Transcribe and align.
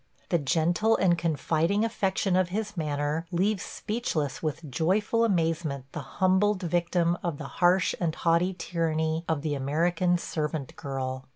The 0.29 0.39
gentle 0.39 0.97
and 0.97 1.15
confiding 1.15 1.85
affection 1.85 2.35
of 2.35 2.49
his 2.49 2.75
manner 2.75 3.27
leaves 3.31 3.61
speechless 3.61 4.41
with 4.41 4.71
joyful 4.71 5.23
amazement 5.23 5.85
the 5.91 5.99
humbled 6.17 6.63
victim 6.63 7.19
of 7.21 7.37
the 7.37 7.43
harsh 7.61 7.93
and 7.99 8.15
haughty 8.15 8.55
tyranny 8.57 9.23
of 9.29 9.43
the 9.43 9.53
American 9.53 10.17
servant 10.17 10.75
girl. 10.75 11.25